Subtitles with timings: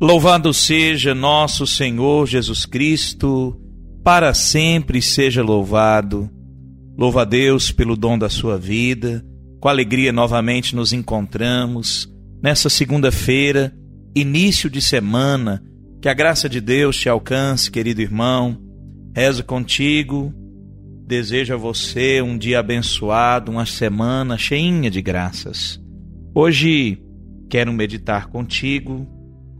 [0.00, 3.56] Louvado seja nosso Senhor Jesus Cristo,
[4.02, 6.28] para sempre seja louvado.
[6.98, 9.24] Louva a Deus pelo dom da sua vida.
[9.60, 12.12] Com alegria novamente nos encontramos
[12.42, 13.72] nessa segunda-feira,
[14.16, 15.62] início de semana.
[16.02, 18.58] Que a graça de Deus te alcance, querido irmão.
[19.14, 20.34] Rezo contigo.
[21.06, 25.80] Desejo a você um dia abençoado, uma semana cheinha de graças.
[26.34, 27.00] Hoje
[27.48, 29.13] quero meditar contigo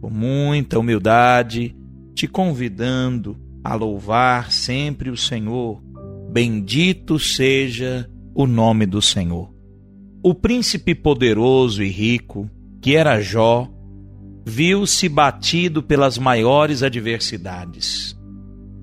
[0.04, 1.74] com muita humildade,
[2.14, 5.82] te convidando a louvar sempre o Senhor.
[6.30, 9.50] Bendito seja o nome do Senhor.
[10.22, 12.50] O príncipe poderoso e rico,
[12.82, 13.66] que era Jó,
[14.44, 18.14] viu-se batido pelas maiores adversidades.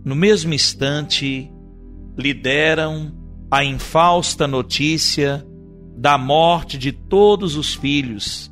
[0.04, 1.52] No mesmo instante,
[2.18, 3.14] lhe deram
[3.52, 5.46] a infausta notícia
[5.96, 8.52] da morte de todos os filhos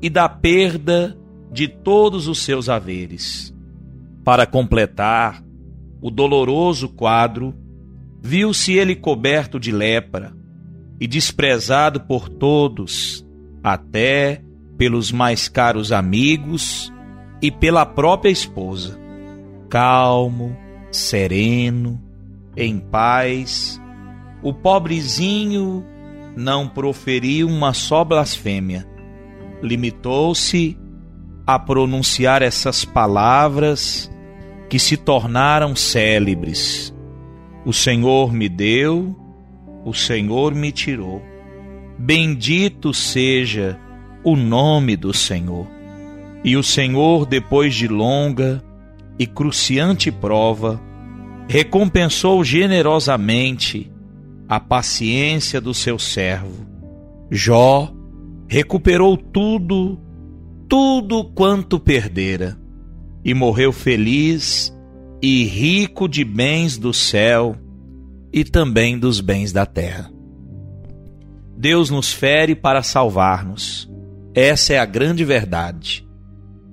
[0.00, 1.18] e da perda
[1.50, 3.54] de todos os seus haveres.
[4.24, 5.42] Para completar
[6.00, 7.54] o doloroso quadro,
[8.22, 10.34] viu-se ele coberto de lepra
[11.00, 13.26] e desprezado por todos,
[13.62, 14.42] até
[14.76, 16.92] pelos mais caros amigos
[17.40, 18.98] e pela própria esposa.
[19.68, 20.56] Calmo,
[20.90, 22.00] sereno,
[22.56, 23.80] em paz,
[24.42, 25.84] o pobrezinho
[26.36, 28.86] não proferiu uma só blasfêmia.
[29.62, 30.78] Limitou-se
[31.48, 34.10] a pronunciar essas palavras
[34.68, 36.94] que se tornaram célebres.
[37.64, 39.16] O Senhor me deu,
[39.82, 41.22] o Senhor me tirou.
[41.98, 43.80] Bendito seja
[44.22, 45.66] o nome do Senhor.
[46.44, 48.62] E o Senhor, depois de longa
[49.18, 50.78] e cruciante prova,
[51.48, 53.90] recompensou generosamente
[54.46, 56.66] a paciência do seu servo.
[57.30, 57.90] Jó
[58.46, 59.98] recuperou tudo
[60.68, 62.56] tudo quanto perdera,
[63.24, 64.72] e morreu feliz
[65.20, 67.56] e rico de bens do céu
[68.32, 70.10] e também dos bens da terra.
[71.56, 73.90] Deus nos fere para salvar-nos.
[74.34, 76.06] Essa é a grande verdade.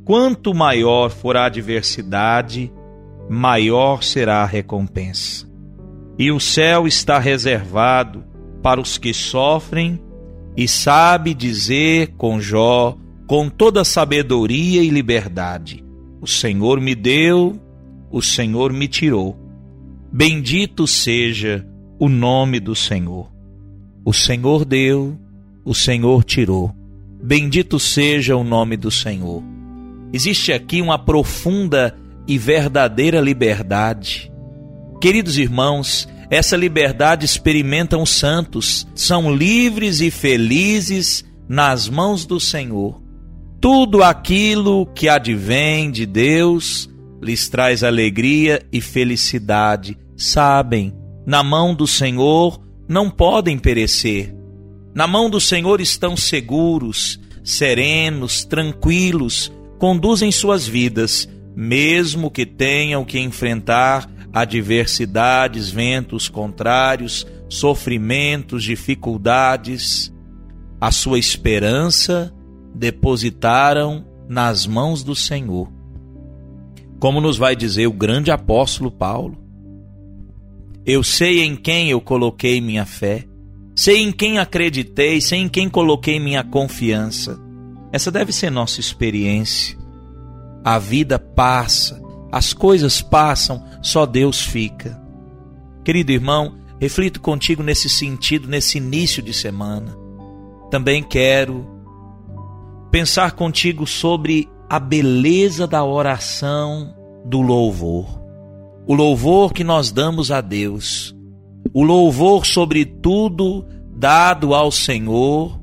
[0.03, 2.72] Quanto maior for a adversidade,
[3.28, 5.50] maior será a recompensa.
[6.19, 8.23] E o céu está reservado
[8.61, 10.00] para os que sofrem
[10.55, 12.97] e sabe dizer com Jó
[13.28, 15.84] com toda sabedoria e liberdade.
[16.22, 17.59] O Senhor me deu,
[18.12, 19.38] o Senhor me tirou.
[20.12, 21.66] Bendito seja
[22.00, 23.31] o nome do Senhor.
[24.03, 25.19] O Senhor deu,
[25.64, 26.74] o Senhor tirou.
[27.22, 29.44] Bendito seja o nome do Senhor.
[30.14, 31.96] Existe aqui uma profunda
[32.28, 34.31] e verdadeira liberdade.
[35.02, 43.04] Queridos irmãos, essa liberdade experimentam os santos, são livres e felizes nas mãos do Senhor
[43.66, 46.88] tudo aquilo que advém de Deus
[47.20, 49.98] lhes traz alegria e felicidade.
[50.16, 50.94] Sabem,
[51.26, 54.31] na mão do Senhor não podem perecer.
[54.94, 63.20] Na mão do Senhor estão seguros, serenos, tranquilos, conduzem suas vidas, mesmo que tenham que
[63.20, 70.14] enfrentar adversidades, ventos contrários, sofrimentos, dificuldades.
[70.80, 72.32] A sua esperança
[72.75, 75.72] depositaram nas mãos do Senhor.
[77.00, 79.38] Como nos vai dizer o grande apóstolo Paulo:
[80.85, 83.25] Eu sei em quem eu coloquei minha fé,
[83.75, 87.40] sei em quem acreditei, sei em quem coloquei minha confiança.
[87.91, 89.78] Essa deve ser nossa experiência.
[90.64, 92.02] A vida passa,
[92.32, 94.99] as coisas passam, só Deus fica.
[95.84, 99.96] Querido irmão, reflito contigo nesse sentido, nesse início de semana.
[100.72, 101.74] Também quero
[102.96, 106.96] pensar contigo sobre a beleza da oração
[107.26, 108.22] do louvor.
[108.88, 111.14] O louvor que nós damos a Deus.
[111.74, 115.62] O louvor, sobretudo, dado ao Senhor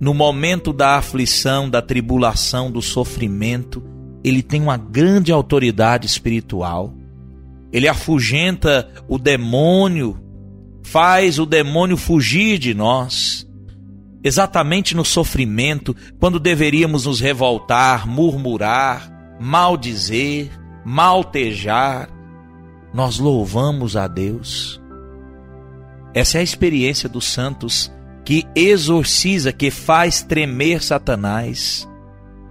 [0.00, 3.84] no momento da aflição, da tribulação, do sofrimento.
[4.24, 6.94] Ele tem uma grande autoridade espiritual.
[7.70, 10.18] Ele afugenta o demônio,
[10.82, 13.45] faz o demônio fugir de nós
[14.26, 19.08] exatamente no sofrimento, quando deveríamos nos revoltar, murmurar,
[19.40, 20.50] maldizer,
[20.84, 22.08] maltejar,
[22.92, 24.82] nós louvamos a Deus.
[26.12, 27.92] Essa é a experiência dos santos
[28.24, 31.88] que exorciza, que faz tremer Satanás,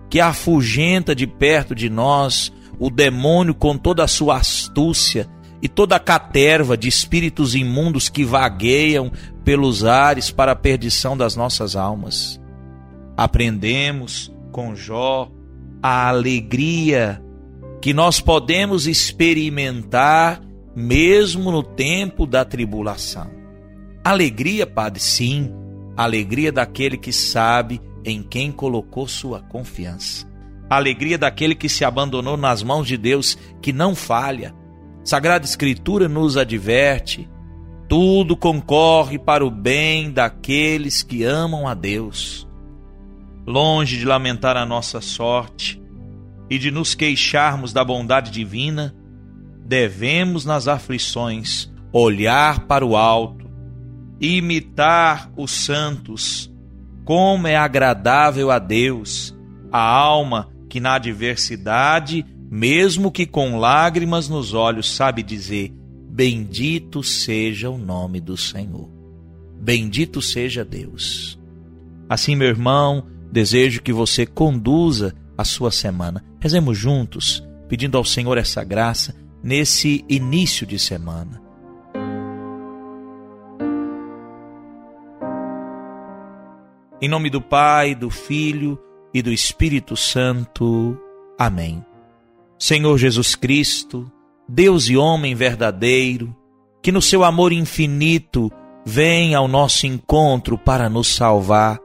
[0.10, 5.28] que afugenta de perto de nós o demônio com toda a sua astúcia
[5.62, 9.12] e toda a caterva de espíritos imundos que vagueiam
[9.44, 12.40] pelos ares para a perdição das nossas almas.
[13.18, 15.32] Aprendemos com Jó
[15.82, 17.22] a alegria
[17.82, 20.42] que nós podemos experimentar
[20.76, 23.30] mesmo no tempo da tribulação.
[24.04, 25.52] Alegria, Padre, sim,
[25.96, 30.28] alegria daquele que sabe em quem colocou sua confiança.
[30.70, 34.54] Alegria daquele que se abandonou nas mãos de Deus, que não falha.
[35.06, 37.30] Sagrada Escritura nos adverte:
[37.88, 42.48] tudo concorre para o bem daqueles que amam a Deus.
[43.46, 45.80] Longe de lamentar a nossa sorte
[46.50, 48.96] e de nos queixarmos da bondade divina,
[49.64, 53.48] devemos nas aflições olhar para o alto,
[54.20, 56.52] imitar os santos,
[57.04, 59.36] como é agradável a Deus
[59.72, 62.26] a alma que na adversidade,
[62.56, 65.74] mesmo que com lágrimas nos olhos, sabe dizer:
[66.10, 68.90] Bendito seja o nome do Senhor.
[69.60, 71.38] Bendito seja Deus.
[72.08, 76.24] Assim, meu irmão, desejo que você conduza a sua semana.
[76.40, 79.14] Rezemos juntos, pedindo ao Senhor essa graça
[79.44, 81.42] nesse início de semana.
[87.02, 88.80] Em nome do Pai, do Filho
[89.14, 90.98] e do Espírito Santo.
[91.38, 91.84] Amém.
[92.58, 94.10] Senhor Jesus Cristo,
[94.48, 96.36] Deus e homem verdadeiro,
[96.82, 98.52] que no seu amor infinito
[98.86, 101.80] vem ao nosso encontro para nos salvar,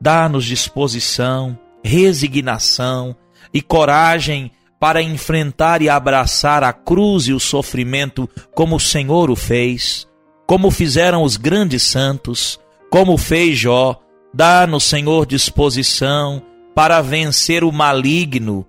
[0.00, 3.16] dá-nos disposição, resignação
[3.52, 9.36] e coragem para enfrentar e abraçar a cruz e o sofrimento como o Senhor o
[9.36, 10.06] fez,
[10.46, 12.60] como fizeram os grandes santos,
[12.90, 14.00] como fez Jó.
[14.32, 16.42] Dá-nos, Senhor, disposição
[16.74, 18.64] para vencer o maligno,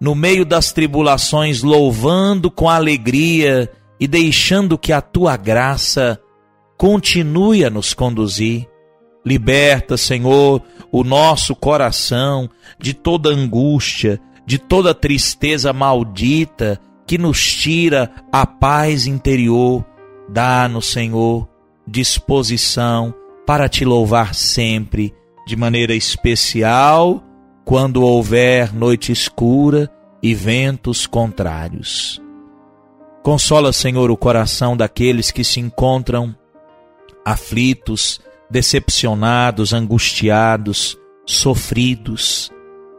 [0.00, 6.20] no meio das tribulações, louvando com alegria e deixando que a tua graça
[6.76, 8.68] continue a nos conduzir.
[9.24, 10.62] Liberta, Senhor,
[10.92, 12.48] o nosso coração
[12.78, 19.84] de toda angústia, de toda tristeza maldita que nos tira a paz interior.
[20.28, 21.48] Dá-nos, Senhor,
[21.86, 23.14] disposição
[23.46, 25.14] para te louvar sempre,
[25.46, 27.22] de maneira especial,
[27.68, 29.90] quando houver noite escura
[30.22, 32.18] e ventos contrários.
[33.22, 36.34] Consola, Senhor, o coração daqueles que se encontram
[37.22, 42.50] aflitos, decepcionados, angustiados, sofridos.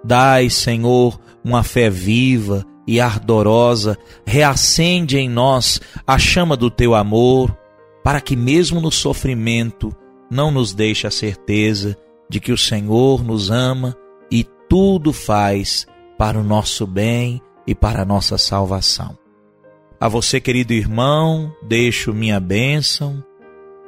[0.03, 7.57] Dai, Senhor, uma fé viva e ardorosa, reacende em nós a chama do teu amor,
[8.03, 9.91] para que mesmo no sofrimento
[10.29, 11.97] não nos deixe a certeza
[12.29, 13.97] de que o Senhor nos ama
[14.69, 19.17] tudo faz para o nosso bem e para a nossa salvação.
[19.99, 23.23] A você, querido irmão, deixo minha bênção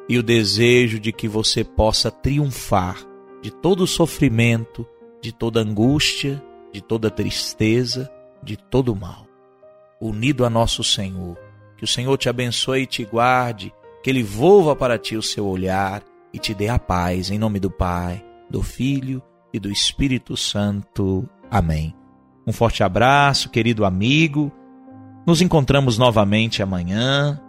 [0.10, 2.98] e o desejo de que você possa triunfar
[3.44, 4.86] de todo sofrimento,
[5.22, 8.12] de toda angústia, de toda tristeza,
[8.42, 9.28] de todo mal.
[10.02, 11.38] Unido a nosso Senhor,
[11.78, 13.72] que o Senhor te abençoe e te guarde,
[14.04, 17.60] que Ele volva para ti o seu olhar e te dê a paz, em nome
[17.60, 19.22] do Pai, do Filho
[19.54, 21.28] e do Espírito Santo.
[21.50, 21.96] Amém.
[22.46, 24.52] Um forte abraço, querido amigo.
[25.26, 27.40] Nos encontramos novamente amanhã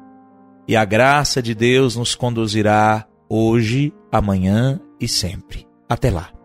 [0.68, 5.66] e a graça de Deus nos conduzirá hoje, amanhã e sempre.
[5.88, 6.41] Até lá.